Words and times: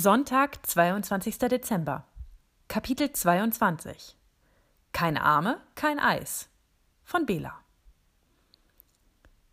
Sonntag, 0.00 0.64
22. 0.64 1.38
Dezember. 1.38 2.06
Kapitel 2.68 3.10
22. 3.10 4.16
Keine 4.92 5.24
Arme, 5.24 5.60
kein 5.74 5.98
Eis. 5.98 6.48
Von 7.02 7.26
Bela. 7.26 7.52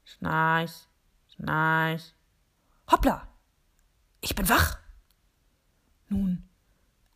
Schnarch, 0.04 0.88
schnarch. 1.34 2.14
Hoppla! 2.92 3.28
Ich 4.22 4.36
bin 4.36 4.48
wach! 4.48 4.78
Nun, 6.10 6.48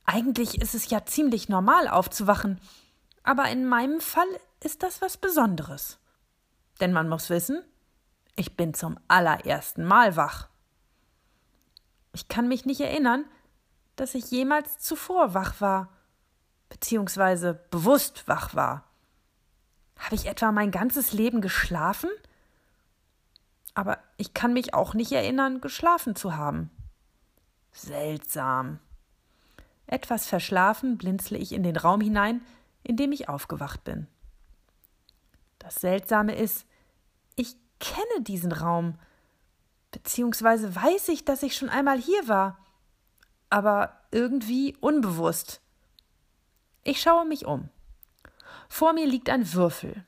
eigentlich 0.05 0.59
ist 0.59 0.73
es 0.73 0.89
ja 0.89 1.05
ziemlich 1.05 1.49
normal 1.49 1.87
aufzuwachen, 1.87 2.59
aber 3.21 3.47
in 3.49 3.63
meinem 3.63 4.01
Fall 4.01 4.39
ist 4.63 4.81
das 4.81 5.03
was 5.03 5.17
Besonderes. 5.17 5.99
Denn 6.79 6.93
man 6.93 7.07
muss 7.07 7.29
wissen, 7.29 7.63
ich 8.35 8.57
bin 8.57 8.73
zum 8.73 8.97
allerersten 9.07 9.85
Mal 9.85 10.15
wach. 10.15 10.48
Ich 12.13 12.27
kann 12.27 12.47
mich 12.47 12.65
nicht 12.65 12.81
erinnern, 12.81 13.25
dass 13.95 14.15
ich 14.15 14.31
jemals 14.31 14.79
zuvor 14.79 15.33
wach 15.33 15.61
war, 15.61 15.89
beziehungsweise 16.69 17.53
bewusst 17.69 18.27
wach 18.27 18.55
war. 18.55 18.85
Habe 19.97 20.15
ich 20.15 20.27
etwa 20.27 20.51
mein 20.51 20.71
ganzes 20.71 21.11
Leben 21.11 21.41
geschlafen? 21.41 22.09
Aber 23.73 23.99
ich 24.17 24.33
kann 24.33 24.53
mich 24.53 24.73
auch 24.73 24.93
nicht 24.93 25.11
erinnern, 25.11 25.61
geschlafen 25.61 26.15
zu 26.15 26.35
haben. 26.35 26.69
Seltsam. 27.71 28.79
Etwas 29.85 30.27
verschlafen 30.27 30.97
blinzle 30.97 31.37
ich 31.37 31.51
in 31.51 31.63
den 31.63 31.75
Raum 31.75 32.01
hinein, 32.01 32.41
in 32.83 32.95
dem 32.95 33.11
ich 33.11 33.27
aufgewacht 33.27 33.83
bin. 33.83 34.07
Das 35.59 35.75
Seltsame 35.75 36.35
ist, 36.35 36.65
ich 37.35 37.55
kenne 37.79 38.21
diesen 38.21 38.51
Raum, 38.51 38.97
Beziehungsweise 39.91 40.75
weiß 40.75 41.09
ich, 41.09 41.25
dass 41.25 41.43
ich 41.43 41.55
schon 41.55 41.69
einmal 41.69 41.99
hier 41.99 42.27
war. 42.27 42.59
Aber 43.49 43.99
irgendwie 44.11 44.77
unbewusst. 44.79 45.61
Ich 46.83 47.01
schaue 47.01 47.25
mich 47.25 47.45
um. 47.45 47.69
Vor 48.67 48.93
mir 48.93 49.07
liegt 49.07 49.29
ein 49.29 49.53
Würfel. 49.53 50.05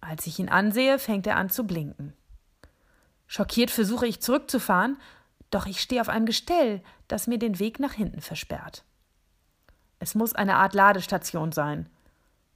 Als 0.00 0.26
ich 0.26 0.38
ihn 0.38 0.48
ansehe, 0.48 0.98
fängt 0.98 1.26
er 1.26 1.36
an 1.36 1.50
zu 1.50 1.64
blinken. 1.64 2.14
Schockiert 3.26 3.70
versuche 3.70 4.06
ich 4.06 4.20
zurückzufahren, 4.20 4.96
doch 5.50 5.66
ich 5.66 5.80
stehe 5.80 6.00
auf 6.00 6.08
einem 6.08 6.26
Gestell, 6.26 6.82
das 7.06 7.26
mir 7.26 7.38
den 7.38 7.58
Weg 7.58 7.78
nach 7.78 7.92
hinten 7.92 8.20
versperrt. 8.20 8.84
Es 10.00 10.14
muss 10.14 10.34
eine 10.34 10.56
Art 10.56 10.74
Ladestation 10.74 11.52
sein. 11.52 11.88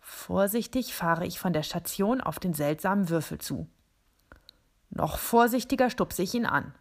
Vorsichtig 0.01 0.95
fahre 0.95 1.27
ich 1.27 1.39
von 1.39 1.53
der 1.53 1.63
Station 1.63 2.21
auf 2.21 2.39
den 2.39 2.55
seltsamen 2.55 3.09
Würfel 3.09 3.39
zu. 3.39 3.69
Noch 4.95 5.19
vorsichtiger 5.19 5.91
stupse 5.91 6.23
ich 6.23 6.35
ihn 6.35 6.47
an. 6.47 6.73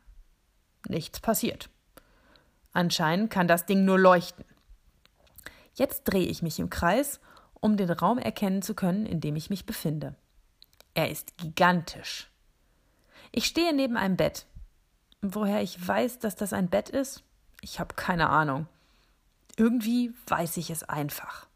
Nichts 0.87 1.19
passiert. 1.19 1.69
Anscheinend 2.71 3.31
kann 3.31 3.47
das 3.47 3.65
Ding 3.65 3.85
nur 3.85 3.99
leuchten. 3.99 4.45
Jetzt 5.73 6.03
drehe 6.03 6.27
ich 6.27 6.43
mich 6.43 6.59
im 6.59 6.69
Kreis, 6.69 7.19
um 7.59 7.75
den 7.77 7.89
Raum 7.89 8.19
erkennen 8.19 8.61
zu 8.61 8.75
können, 8.75 9.05
in 9.05 9.19
dem 9.19 9.35
ich 9.35 9.49
mich 9.49 9.65
befinde. 9.65 10.15
Er 10.93 11.09
ist 11.09 11.37
gigantisch. 11.37 12.29
Ich 13.31 13.45
stehe 13.45 13.73
neben 13.73 13.97
einem 13.97 14.15
Bett. 14.15 14.45
Woher 15.21 15.61
ich 15.61 15.87
weiß, 15.87 16.19
dass 16.19 16.35
das 16.35 16.53
ein 16.53 16.69
Bett 16.69 16.89
ist? 16.89 17.23
Ich 17.61 17.79
habe 17.79 17.95
keine 17.95 18.29
Ahnung. 18.29 18.67
Irgendwie 19.57 20.13
weiß 20.27 20.57
ich 20.57 20.69
es 20.69 20.83
einfach. 20.83 21.47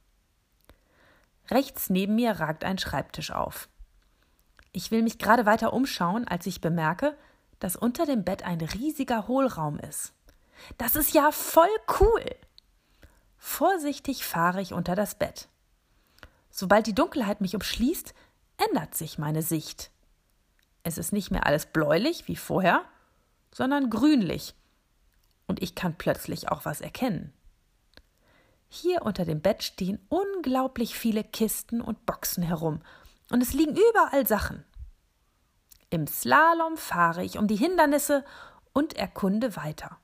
Rechts 1.52 1.90
neben 1.90 2.16
mir 2.16 2.32
ragt 2.40 2.64
ein 2.64 2.78
Schreibtisch 2.80 3.32
auf. 3.32 3.70
Ich 4.72 4.92
will 4.92 5.04
mich 5.04 5.18
gerade 5.18 5.46
weiter 5.46 5.74
umschauen, 5.74 6.28
als 6.28 6.46
ich 6.46 6.62
bemerke, 6.62 7.18
dass 7.60 7.76
unter 7.76 8.06
dem 8.06 8.24
Bett 8.24 8.44
ein 8.44 8.62
riesiger 8.62 9.28
Hohlraum 9.28 9.80
ist. 9.80 10.14
Das 10.78 10.96
ist 10.96 11.14
ja 11.14 11.32
voll 11.32 11.68
cool. 12.00 12.24
Vorsichtig 13.38 14.26
fahre 14.26 14.62
ich 14.62 14.74
unter 14.74 14.96
das 14.96 15.16
Bett. 15.16 15.48
Sobald 16.50 16.88
die 16.88 16.96
Dunkelheit 16.96 17.42
mich 17.42 17.56
umschließt, 17.56 18.14
ändert 18.58 18.96
sich 18.96 19.18
meine 19.18 19.42
Sicht. 19.42 19.92
Es 20.84 20.98
ist 20.98 21.14
nicht 21.14 21.32
mehr 21.32 21.46
alles 21.46 21.68
bläulich 21.68 22.28
wie 22.28 22.36
vorher, 22.36 22.84
sondern 23.54 23.90
grünlich, 23.90 24.56
und 25.48 25.62
ich 25.62 25.76
kann 25.76 25.96
plötzlich 25.98 26.50
auch 26.50 26.66
was 26.66 26.82
erkennen. 26.82 27.34
Hier 28.70 29.04
unter 29.04 29.24
dem 29.24 29.42
Bett 29.42 29.64
stehen 29.64 30.00
unglaublich 30.10 30.98
viele 30.98 31.24
Kisten 31.24 31.82
und 31.82 32.06
Boxen 32.06 32.44
herum, 32.44 32.82
und 33.32 33.42
es 33.42 33.54
liegen 33.54 33.76
überall 33.76 34.26
Sachen. 34.28 34.64
Im 35.90 36.08
Slalom 36.08 36.78
fahre 36.78 37.24
ich 37.24 37.38
um 37.38 37.48
die 37.48 37.56
Hindernisse 37.56 38.26
und 38.74 38.94
erkunde 38.96 39.56
weiter. 39.56 39.98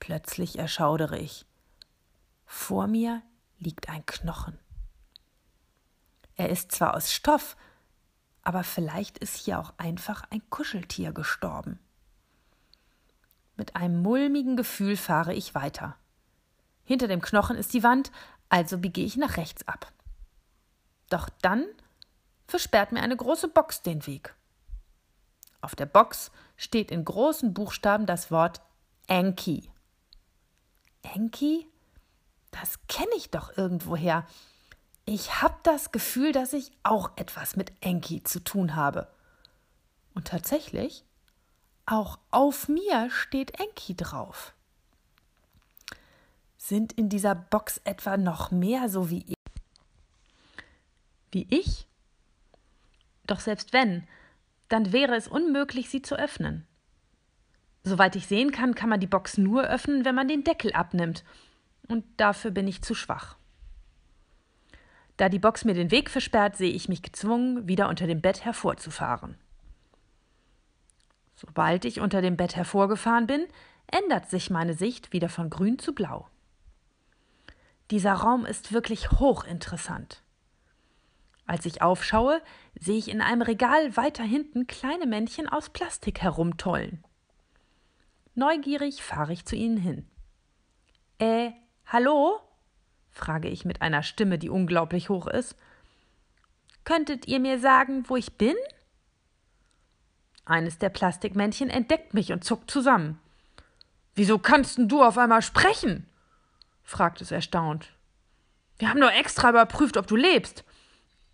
Plötzlich 0.00 0.58
erschaudere 0.58 1.18
ich. 1.18 1.46
Vor 2.44 2.86
mir 2.86 3.22
liegt 3.58 3.88
ein 3.88 4.04
Knochen. 4.04 4.58
Er 6.34 6.48
ist 6.48 6.72
zwar 6.72 6.94
aus 6.94 7.12
Stoff, 7.12 7.56
aber 8.42 8.64
vielleicht 8.64 9.18
ist 9.18 9.36
hier 9.36 9.60
auch 9.60 9.72
einfach 9.76 10.24
ein 10.30 10.42
Kuscheltier 10.50 11.12
gestorben. 11.12 11.78
Mit 13.56 13.76
einem 13.76 14.02
mulmigen 14.02 14.56
Gefühl 14.56 14.96
fahre 14.96 15.34
ich 15.34 15.54
weiter. 15.54 15.96
Hinter 16.84 17.06
dem 17.06 17.22
Knochen 17.22 17.56
ist 17.56 17.72
die 17.74 17.84
Wand, 17.84 18.10
also 18.48 18.78
biege 18.78 19.02
ich 19.02 19.16
nach 19.16 19.36
rechts 19.36 19.66
ab. 19.68 19.92
Doch 21.12 21.28
dann 21.42 21.66
versperrt 22.46 22.90
mir 22.90 23.02
eine 23.02 23.16
große 23.16 23.48
Box 23.48 23.82
den 23.82 24.06
Weg. 24.06 24.34
Auf 25.60 25.76
der 25.76 25.84
Box 25.84 26.30
steht 26.56 26.90
in 26.90 27.04
großen 27.04 27.52
Buchstaben 27.52 28.06
das 28.06 28.30
Wort 28.30 28.62
Enki. 29.08 29.70
Enki? 31.02 31.68
Das 32.50 32.78
kenne 32.88 33.10
ich 33.14 33.30
doch 33.30 33.58
irgendwoher. 33.58 34.26
Ich 35.04 35.42
habe 35.42 35.54
das 35.64 35.92
Gefühl, 35.92 36.32
dass 36.32 36.54
ich 36.54 36.72
auch 36.82 37.10
etwas 37.16 37.56
mit 37.56 37.72
Enki 37.82 38.22
zu 38.22 38.42
tun 38.42 38.74
habe. 38.74 39.06
Und 40.14 40.28
tatsächlich, 40.28 41.04
auch 41.84 42.18
auf 42.30 42.68
mir 42.68 43.10
steht 43.10 43.60
Enki 43.60 43.94
drauf. 43.94 44.54
Sind 46.56 46.94
in 46.94 47.10
dieser 47.10 47.34
Box 47.34 47.82
etwa 47.84 48.16
noch 48.16 48.50
mehr 48.50 48.88
so 48.88 49.10
wie? 49.10 49.34
Wie 51.32 51.46
ich? 51.50 51.88
Doch 53.26 53.40
selbst 53.40 53.72
wenn, 53.72 54.06
dann 54.68 54.92
wäre 54.92 55.16
es 55.16 55.28
unmöglich, 55.28 55.88
sie 55.90 56.02
zu 56.02 56.16
öffnen. 56.16 56.66
Soweit 57.84 58.14
ich 58.14 58.26
sehen 58.26 58.52
kann, 58.52 58.74
kann 58.74 58.88
man 58.88 59.00
die 59.00 59.06
Box 59.06 59.38
nur 59.38 59.64
öffnen, 59.64 60.04
wenn 60.04 60.14
man 60.14 60.28
den 60.28 60.44
Deckel 60.44 60.72
abnimmt, 60.72 61.24
und 61.88 62.04
dafür 62.16 62.52
bin 62.52 62.68
ich 62.68 62.82
zu 62.82 62.94
schwach. 62.94 63.36
Da 65.16 65.28
die 65.28 65.38
Box 65.38 65.64
mir 65.64 65.74
den 65.74 65.90
Weg 65.90 66.10
versperrt, 66.10 66.56
sehe 66.56 66.72
ich 66.72 66.88
mich 66.88 67.02
gezwungen, 67.02 67.66
wieder 67.68 67.88
unter 67.88 68.06
dem 68.06 68.20
Bett 68.20 68.44
hervorzufahren. 68.44 69.36
Sobald 71.34 71.84
ich 71.84 72.00
unter 72.00 72.22
dem 72.22 72.36
Bett 72.36 72.56
hervorgefahren 72.56 73.26
bin, 73.26 73.46
ändert 73.88 74.30
sich 74.30 74.48
meine 74.48 74.74
Sicht 74.74 75.12
wieder 75.12 75.28
von 75.28 75.50
grün 75.50 75.78
zu 75.78 75.94
blau. 75.94 76.28
Dieser 77.90 78.14
Raum 78.14 78.46
ist 78.46 78.72
wirklich 78.72 79.10
hochinteressant. 79.10 80.21
Als 81.52 81.66
ich 81.66 81.82
aufschaue, 81.82 82.40
sehe 82.80 82.96
ich 82.96 83.08
in 83.08 83.20
einem 83.20 83.42
Regal 83.42 83.94
weiter 83.94 84.22
hinten 84.22 84.66
kleine 84.66 85.04
Männchen 85.06 85.50
aus 85.50 85.68
Plastik 85.68 86.22
herumtollen. 86.22 87.04
Neugierig 88.34 89.02
fahre 89.02 89.34
ich 89.34 89.44
zu 89.44 89.54
ihnen 89.54 89.76
hin. 89.76 90.08
Äh, 91.18 91.50
hallo? 91.84 92.40
frage 93.10 93.50
ich 93.50 93.66
mit 93.66 93.82
einer 93.82 94.02
Stimme, 94.02 94.38
die 94.38 94.48
unglaublich 94.48 95.10
hoch 95.10 95.26
ist. 95.26 95.54
Könntet 96.84 97.28
ihr 97.28 97.38
mir 97.38 97.58
sagen, 97.58 98.08
wo 98.08 98.16
ich 98.16 98.38
bin? 98.38 98.56
Eines 100.46 100.78
der 100.78 100.88
Plastikmännchen 100.88 101.68
entdeckt 101.68 102.14
mich 102.14 102.32
und 102.32 102.44
zuckt 102.44 102.70
zusammen. 102.70 103.20
Wieso 104.14 104.38
kannst 104.38 104.78
denn 104.78 104.88
du 104.88 105.02
auf 105.02 105.18
einmal 105.18 105.42
sprechen? 105.42 106.08
fragt 106.82 107.20
es 107.20 107.30
erstaunt. 107.30 107.92
Wir 108.78 108.88
haben 108.88 109.00
nur 109.00 109.12
extra 109.12 109.50
überprüft, 109.50 109.98
ob 109.98 110.06
du 110.06 110.16
lebst. 110.16 110.64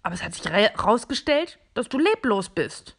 Aber 0.02 0.14
es 0.14 0.22
hat 0.22 0.34
sich 0.34 0.44
herausgestellt, 0.44 1.58
dass 1.74 1.88
du 1.88 1.98
leblos 1.98 2.48
bist. 2.48 2.96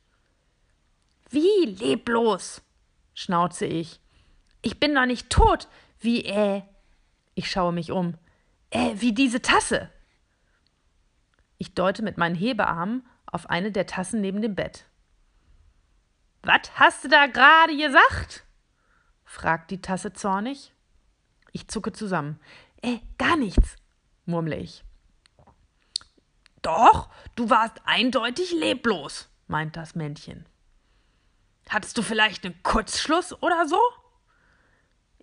Wie 1.30 1.66
leblos? 1.66 2.62
schnauze 3.14 3.66
ich. 3.66 4.00
Ich 4.62 4.80
bin 4.80 4.96
doch 4.96 5.06
nicht 5.06 5.30
tot, 5.30 5.68
wie 6.00 6.26
äh. 6.26 6.64
Ich 7.36 7.50
schaue 7.50 7.72
mich 7.72 7.92
um. 7.92 8.18
Äh, 8.70 8.96
wie 8.96 9.14
diese 9.14 9.42
Tasse. 9.42 9.90
Ich 11.58 11.74
deute 11.74 12.04
mit 12.04 12.18
meinen 12.18 12.36
Hebearmen 12.36 13.06
auf 13.26 13.50
eine 13.50 13.72
der 13.72 13.86
Tassen 13.86 14.22
neben 14.22 14.42
dem 14.42 14.56
Bett. 14.56 14.86
Was 16.42 16.72
hast 16.76 17.04
du 17.04 17.10
da 17.10 17.28
gerade 17.28 17.76
gesagt? 17.76 18.46
fragt 19.26 19.72
die 19.72 19.82
Tasse 19.82 20.14
zornig. 20.14 20.74
Ich 21.52 21.68
zucke 21.68 21.92
zusammen. 21.92 22.40
Äh, 22.82 23.00
gar 23.18 23.36
nichts, 23.36 23.76
murmle 24.26 24.56
ich. 24.58 24.84
Doch, 26.62 27.10
du 27.36 27.50
warst 27.50 27.82
eindeutig 27.86 28.52
leblos, 28.52 29.30
meint 29.48 29.76
das 29.76 29.96
Männchen. 29.96 30.46
Hattest 31.70 31.98
du 31.98 32.02
vielleicht 32.02 32.46
einen 32.46 32.62
Kurzschluss 32.64 33.34
oder 33.42 33.68
so? 33.68 33.80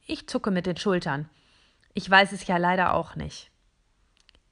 Ich 0.07 0.29
zucke 0.29 0.51
mit 0.51 0.67
den 0.67 0.77
Schultern. 0.77 1.29
Ich 1.95 2.09
weiß 2.09 2.33
es 2.33 2.47
ja 2.47 2.57
leider 2.57 2.95
auch 2.95 3.17
nicht. 3.17 3.51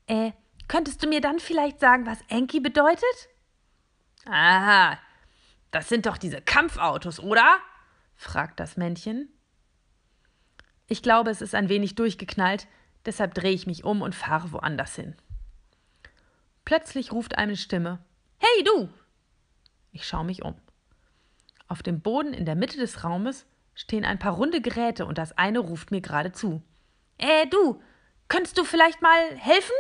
Äh, 0.07 0.33
könntest 0.67 1.03
du 1.03 1.09
mir 1.09 1.21
dann 1.21 1.39
vielleicht 1.39 1.79
sagen, 1.79 2.07
was 2.07 2.21
Enki 2.29 2.61
bedeutet? 2.61 3.29
Aha, 4.27 4.99
das 5.71 5.89
sind 5.89 6.07
doch 6.07 6.19
diese 6.19 6.41
Kampfautos, 6.41 7.21
oder? 7.21 7.59
fragt 8.17 8.61
das 8.61 8.77
Männchen. 8.77 9.29
Ich 10.87 11.03
glaube, 11.03 11.31
es 11.31 11.41
ist 11.41 11.55
ein 11.55 11.69
wenig 11.69 11.95
durchgeknallt, 11.95 12.67
deshalb 13.07 13.35
drehe 13.35 13.53
ich 13.53 13.67
mich 13.67 13.85
um 13.85 14.03
und 14.03 14.15
fahre 14.15 14.53
woanders 14.53 14.97
hin. 14.97 15.15
Plötzlich 16.65 17.13
ruft 17.13 17.37
eine 17.37 17.57
Stimme: 17.57 17.99
Hey, 18.39 18.65
du! 18.65 18.89
Ich 19.93 20.07
schaue 20.07 20.25
mich 20.25 20.43
um. 20.43 20.55
Auf 21.69 21.83
dem 21.83 22.01
Boden 22.01 22.35
in 22.35 22.45
der 22.45 22.57
Mitte 22.57 22.79
des 22.79 23.05
Raumes 23.05 23.47
stehen 23.75 24.05
ein 24.05 24.19
paar 24.19 24.33
runde 24.33 24.61
Geräte 24.61 25.07
und 25.07 25.19
das 25.19 25.37
eine 25.37 25.59
ruft 25.59 25.91
mir 25.91 26.01
gerade 26.01 26.33
zu. 26.33 26.63
Äh, 27.19 27.47
du, 27.47 27.83
könntest 28.29 28.59
du 28.59 28.65
vielleicht 28.65 29.03
mal 29.03 29.37
helfen? 29.37 29.75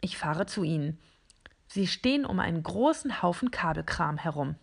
Ich 0.00 0.16
fahre 0.16 0.46
zu 0.46 0.62
ihnen. 0.62 0.98
Sie 1.66 1.86
stehen 1.86 2.24
um 2.24 2.40
einen 2.40 2.62
großen 2.62 3.22
Haufen 3.22 3.50
Kabelkram 3.50 4.16
herum. 4.16 4.56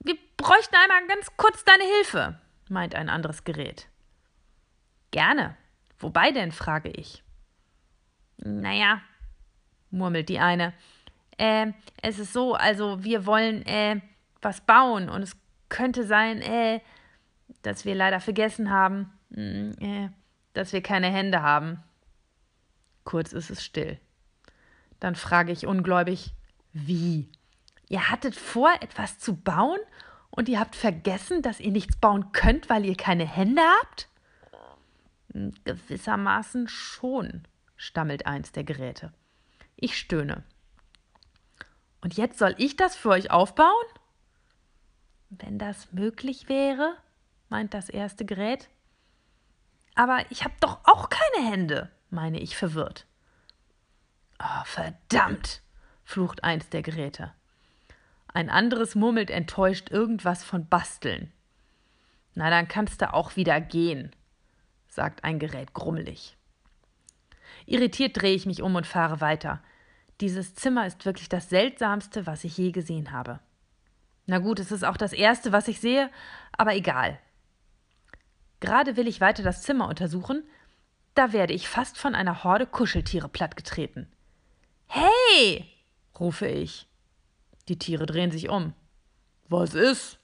Wir 0.00 0.16
bräuchten 0.36 0.74
einmal 0.76 1.06
ganz 1.06 1.36
kurz 1.36 1.64
deine 1.64 1.84
Hilfe, 1.84 2.40
meint 2.68 2.94
ein 2.94 3.08
anderes 3.08 3.44
Gerät. 3.44 3.88
Gerne. 5.10 5.56
Wobei 5.98 6.32
denn, 6.32 6.52
frage 6.52 6.90
ich. 6.90 7.22
Naja, 8.38 9.00
murmelt 9.90 10.28
die 10.28 10.38
eine. 10.38 10.72
Äh, 11.36 11.72
es 12.02 12.18
ist 12.18 12.32
so, 12.32 12.54
also 12.54 13.04
wir 13.04 13.26
wollen 13.26 13.64
äh, 13.66 14.00
was 14.42 14.60
bauen 14.60 15.08
und 15.08 15.22
es 15.22 15.36
könnte 15.68 16.04
sein, 16.04 16.42
äh, 16.42 16.80
dass 17.62 17.84
wir 17.84 17.94
leider 17.94 18.20
vergessen 18.20 18.70
haben, 18.70 19.12
mh, 19.30 19.36
hm, 19.36 19.72
äh, 19.80 20.08
dass 20.52 20.72
wir 20.72 20.82
keine 20.82 21.08
Hände 21.08 21.42
haben. 21.42 21.82
Kurz 23.04 23.32
ist 23.32 23.50
es 23.50 23.64
still. 23.64 23.98
Dann 25.00 25.14
frage 25.14 25.52
ich 25.52 25.66
ungläubig, 25.66 26.34
wie? 26.72 27.28
Ihr 27.88 28.10
hattet 28.10 28.34
vor, 28.34 28.70
etwas 28.80 29.18
zu 29.18 29.36
bauen 29.36 29.78
und 30.30 30.48
ihr 30.48 30.60
habt 30.60 30.76
vergessen, 30.76 31.42
dass 31.42 31.60
ihr 31.60 31.70
nichts 31.70 31.96
bauen 31.96 32.32
könnt, 32.32 32.68
weil 32.68 32.84
ihr 32.84 32.96
keine 32.96 33.26
Hände 33.26 33.62
habt? 33.80 34.08
Hm, 35.32 35.54
gewissermaßen 35.64 36.68
schon, 36.68 37.44
stammelt 37.76 38.26
eins 38.26 38.52
der 38.52 38.64
Geräte. 38.64 39.12
Ich 39.80 39.96
stöhne. 39.96 40.42
Und 42.00 42.16
jetzt 42.16 42.38
soll 42.38 42.54
ich 42.58 42.74
das 42.74 42.96
für 42.96 43.10
euch 43.10 43.30
aufbauen? 43.30 43.86
Wenn 45.30 45.58
das 45.58 45.92
möglich 45.92 46.48
wäre, 46.48 46.96
meint 47.48 47.74
das 47.74 47.88
erste 47.88 48.24
Gerät. 48.24 48.68
Aber 49.94 50.24
ich 50.30 50.42
habe 50.42 50.54
doch 50.60 50.80
auch 50.84 51.08
keine 51.10 51.48
Hände, 51.48 51.90
meine 52.10 52.40
ich 52.40 52.56
verwirrt. 52.56 53.06
Oh, 54.40 54.64
verdammt, 54.64 55.62
flucht 56.04 56.42
eins 56.42 56.68
der 56.70 56.82
Geräte. 56.82 57.32
Ein 58.32 58.50
anderes 58.50 58.96
murmelt 58.96 59.30
enttäuscht 59.30 59.90
irgendwas 59.90 60.42
von 60.42 60.68
Basteln. 60.68 61.32
Na, 62.34 62.50
dann 62.50 62.66
kannst 62.66 63.00
du 63.00 63.12
auch 63.12 63.36
wieder 63.36 63.60
gehen, 63.60 64.10
sagt 64.88 65.22
ein 65.22 65.38
Gerät 65.38 65.72
grummelig. 65.72 66.37
Irritiert 67.66 68.20
drehe 68.20 68.34
ich 68.34 68.46
mich 68.46 68.62
um 68.62 68.74
und 68.74 68.86
fahre 68.86 69.20
weiter. 69.20 69.62
Dieses 70.20 70.54
Zimmer 70.54 70.86
ist 70.86 71.04
wirklich 71.04 71.28
das 71.28 71.48
Seltsamste, 71.48 72.26
was 72.26 72.44
ich 72.44 72.56
je 72.56 72.72
gesehen 72.72 73.12
habe. 73.12 73.40
Na 74.26 74.38
gut, 74.38 74.58
es 74.58 74.72
ist 74.72 74.84
auch 74.84 74.96
das 74.96 75.12
Erste, 75.12 75.52
was 75.52 75.68
ich 75.68 75.80
sehe, 75.80 76.10
aber 76.56 76.74
egal. 76.74 77.18
Gerade 78.60 78.96
will 78.96 79.06
ich 79.06 79.20
weiter 79.20 79.42
das 79.42 79.62
Zimmer 79.62 79.88
untersuchen, 79.88 80.42
da 81.14 81.32
werde 81.32 81.52
ich 81.52 81.68
fast 81.68 81.98
von 81.98 82.14
einer 82.14 82.44
Horde 82.44 82.66
Kuscheltiere 82.66 83.28
plattgetreten. 83.28 84.08
Hey! 84.86 85.64
rufe 86.18 86.46
ich. 86.46 86.86
Die 87.68 87.78
Tiere 87.78 88.06
drehen 88.06 88.30
sich 88.30 88.48
um. 88.48 88.72
Was 89.48 89.74
ist? 89.74 90.18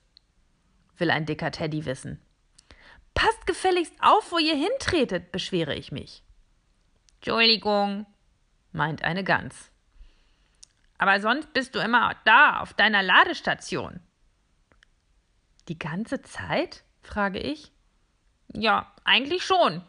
will 0.97 1.11
ein 1.11 1.27
dicker 1.27 1.51
Teddy 1.51 1.85
wissen. 1.87 2.21
Passt 3.15 3.47
gefälligst 3.47 3.95
auf, 4.01 4.33
wo 4.33 4.39
ihr 4.39 4.57
hintretet, 4.57 5.33
beschwere 5.33 5.75
ich 5.75 5.93
mich. 5.93 6.24
Entschuldigung, 7.27 8.05
meint 8.73 9.03
eine 9.03 9.25
Gans. 9.25 9.71
Aber 10.99 11.23
sonst 11.23 11.55
bist 11.55 11.75
du 11.75 11.79
immer 11.79 12.15
da, 12.27 12.61
auf 12.61 12.75
deiner 12.75 13.03
Ladestation. 13.03 14.01
Die 15.69 15.79
ganze 15.79 16.21
Zeit? 16.21 16.85
frage 17.01 17.39
ich. 17.39 17.73
Ja, 18.53 18.93
eigentlich 19.05 19.43
schon, 19.43 19.81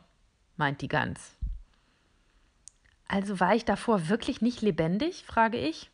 meint 0.56 0.82
die 0.82 0.88
Gans. 0.88 1.36
Also 3.10 3.42
war 3.42 3.54
ich 3.54 3.66
davor 3.66 4.08
wirklich 4.08 4.40
nicht 4.40 4.62
lebendig? 4.62 5.26
frage 5.26 5.58
ich. 5.58 5.90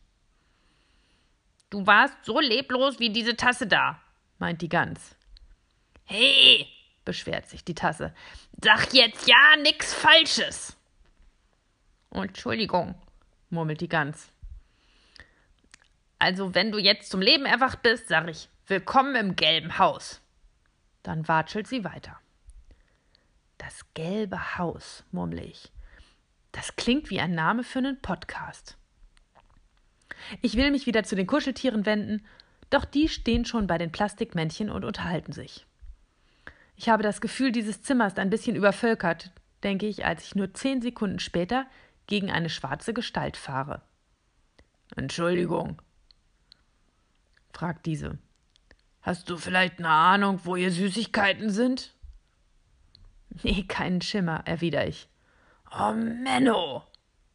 Du 1.71 1.87
warst 1.87 2.23
so 2.23 2.39
leblos 2.39 2.99
wie 2.99 3.09
diese 3.09 3.35
Tasse 3.35 3.65
da, 3.65 3.99
meint 4.37 4.61
die 4.61 4.69
Gans. 4.69 5.15
Hey, 6.05 6.67
beschwert 7.03 7.49
sich 7.49 7.63
die 7.63 7.73
Tasse, 7.73 8.13
sag 8.63 8.93
jetzt 8.93 9.27
ja 9.27 9.55
nix 9.57 9.91
Falsches. 9.91 10.77
Entschuldigung, 12.13 12.95
murmelt 13.49 13.81
die 13.81 13.87
Gans. 13.87 14.31
Also, 16.19 16.53
wenn 16.53 16.71
du 16.71 16.77
jetzt 16.77 17.09
zum 17.09 17.21
Leben 17.21 17.45
erwacht 17.45 17.81
bist, 17.81 18.09
sag 18.09 18.27
ich, 18.29 18.49
willkommen 18.67 19.15
im 19.15 19.35
gelben 19.35 19.79
Haus. 19.79 20.21
Dann 21.03 21.27
watschelt 21.27 21.67
sie 21.67 21.83
weiter. 21.83 22.19
Das 23.57 23.85
gelbe 23.93 24.57
Haus, 24.57 25.03
murmle 25.11 25.43
ich. 25.43 25.71
Das 26.51 26.75
klingt 26.75 27.09
wie 27.09 27.21
ein 27.21 27.33
Name 27.33 27.63
für 27.63 27.79
einen 27.79 28.01
Podcast. 28.01 28.77
Ich 30.41 30.57
will 30.57 30.69
mich 30.71 30.85
wieder 30.85 31.03
zu 31.03 31.15
den 31.15 31.27
Kuscheltieren 31.27 31.85
wenden, 31.85 32.25
doch 32.69 32.85
die 32.85 33.09
stehen 33.09 33.45
schon 33.45 33.67
bei 33.67 33.77
den 33.77 33.91
Plastikmännchen 33.91 34.69
und 34.69 34.83
unterhalten 34.83 35.31
sich. 35.31 35.65
Ich 36.75 36.89
habe 36.89 37.03
das 37.03 37.21
Gefühl, 37.21 37.51
dieses 37.51 37.81
Zimmer 37.81 38.07
ist 38.07 38.19
ein 38.19 38.29
bisschen 38.29 38.55
übervölkert, 38.55 39.31
denke 39.63 39.87
ich, 39.87 40.05
als 40.05 40.25
ich 40.25 40.35
nur 40.35 40.53
zehn 40.53 40.81
Sekunden 40.81 41.19
später 41.19 41.65
gegen 42.07 42.31
eine 42.31 42.49
schwarze 42.49 42.93
Gestalt 42.93 43.37
fahre. 43.37 43.81
Entschuldigung, 44.95 45.81
fragt 47.53 47.85
diese. 47.85 48.17
Hast 49.01 49.29
du 49.29 49.37
vielleicht 49.37 49.79
eine 49.79 49.89
Ahnung, 49.89 50.41
wo 50.43 50.55
ihr 50.55 50.71
Süßigkeiten 50.71 51.49
sind? 51.49 51.95
Nee, 53.43 53.63
keinen 53.63 54.01
Schimmer, 54.01 54.43
erwidere 54.45 54.87
ich. 54.87 55.07
Oh, 55.71 55.93
Menno, 55.93 56.83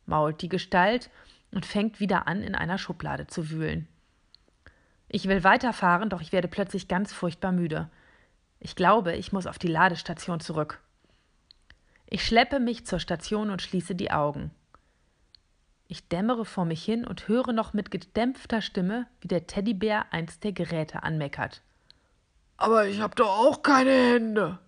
mault 0.05 0.43
die 0.43 0.49
Gestalt 0.49 1.11
und 1.53 1.65
fängt 1.65 2.01
wieder 2.01 2.29
an, 2.29 2.43
in 2.43 2.55
einer 2.55 2.79
Schublade 2.79 3.27
zu 3.27 3.51
wühlen. 3.51 3.89
Ich 5.09 5.29
will 5.29 5.43
weiterfahren, 5.43 6.11
doch 6.11 6.21
ich 6.21 6.33
werde 6.33 6.49
plötzlich 6.49 6.89
ganz 6.89 7.13
furchtbar 7.13 7.53
müde. 7.53 7.89
Ich 8.61 8.77
glaube, 8.77 9.15
ich 9.15 9.33
muss 9.33 9.47
auf 9.47 9.59
die 9.59 9.69
Ladestation 9.69 10.41
zurück. 10.41 10.81
Ich 12.09 12.25
schleppe 12.25 12.61
mich 12.61 12.87
zur 12.87 13.01
Station 13.01 13.51
und 13.51 13.63
schließe 13.63 13.95
die 13.95 14.11
Augen. 14.11 14.53
Ich 15.89 16.09
dämmere 16.09 16.45
vor 16.45 16.65
mich 16.65 16.85
hin 16.85 17.05
und 17.05 17.29
höre 17.29 17.53
noch 17.53 17.73
mit 17.73 17.91
gedämpfter 17.91 18.61
Stimme, 18.61 19.07
wie 19.21 19.29
der 19.29 19.47
Teddybär 19.47 20.13
eins 20.13 20.41
der 20.41 20.53
Geräte 20.53 21.03
anmeckert. 21.03 21.63
Aber 22.57 22.87
ich 22.87 23.01
hab 23.01 23.15
doch 23.17 23.29
auch 23.29 23.63
keine 23.63 23.91
Hände. 23.91 24.59